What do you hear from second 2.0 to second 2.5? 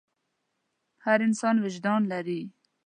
لري.